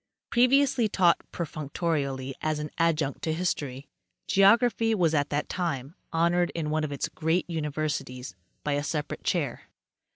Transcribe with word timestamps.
Previously 0.31 0.89
taught 0.89 1.19
perfunctorily 1.31 2.33
as 2.41 2.57
an 2.57 2.71
adjunct 2.79 3.21
to 3.21 3.33
history, 3.33 3.87
geography 4.25 4.95
was 4.95 5.13
at 5.13 5.29
that 5.29 5.47
time 5.47 5.93
honored 6.11 6.51
in 6.55 6.71
one 6.71 6.83
of 6.83 6.91
its 6.91 7.07
great 7.07 7.47
universities 7.47 8.33
by 8.63 8.71
a 8.71 8.81
separate 8.83 9.23
chair. 9.23 9.67